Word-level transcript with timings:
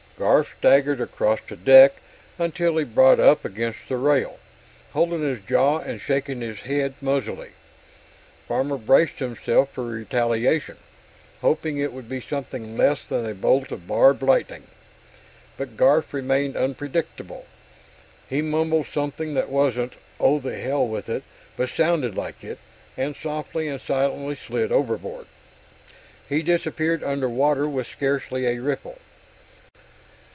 Garf 0.19 0.55
staggered 0.55 1.01
across 1.01 1.39
the 1.49 1.55
deck 1.55 1.93
until 2.37 2.77
he 2.77 2.83
brought 2.83 3.19
up 3.19 3.43
against 3.43 3.89
the 3.89 3.97
rail, 3.97 4.37
holding 4.93 5.23
his 5.23 5.43
jaw 5.43 5.79
and 5.79 5.99
shaking 5.99 6.41
his 6.41 6.59
head 6.59 6.93
muzzily. 7.01 7.53
Farmer 8.47 8.77
braced 8.77 9.17
himself 9.17 9.71
for 9.73 9.83
retaliation, 9.83 10.77
hoping 11.41 11.79
it 11.79 11.91
would 11.91 12.07
be 12.07 12.21
something 12.21 12.77
less 12.77 13.03
than 13.03 13.25
a 13.25 13.33
bolt 13.33 13.71
of 13.71 13.87
barbed 13.87 14.21
lightning. 14.21 14.67
But 15.57 15.75
Garf 15.75 16.13
remained 16.13 16.55
unpredictable. 16.55 17.47
He 18.29 18.43
mumbled 18.43 18.85
something 18.93 19.33
that 19.33 19.49
wasn't 19.49 19.93
"Oh 20.19 20.37
the 20.37 20.57
hell 20.59 20.87
with 20.87 21.09
it" 21.09 21.23
but 21.57 21.67
sounded 21.69 22.13
like 22.15 22.43
it, 22.43 22.59
and 22.95 23.15
softly 23.15 23.67
and 23.67 23.81
silently 23.81 24.35
slid 24.35 24.71
overboard. 24.71 25.25
He 26.29 26.43
disappeared 26.43 27.03
under 27.03 27.27
water 27.27 27.67
with 27.67 27.87
scarcely 27.87 28.45
a 28.45 28.59
ripple. 28.59 28.99